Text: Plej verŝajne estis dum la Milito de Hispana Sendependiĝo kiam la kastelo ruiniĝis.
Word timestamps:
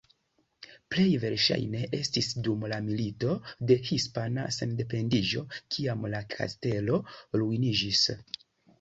Plej 0.93 1.11
verŝajne 1.25 1.81
estis 1.97 2.29
dum 2.47 2.65
la 2.73 2.81
Milito 2.89 3.37
de 3.73 3.79
Hispana 3.91 4.49
Sendependiĝo 4.59 5.47
kiam 5.61 6.13
la 6.17 6.27
kastelo 6.37 7.03
ruiniĝis. 7.43 8.07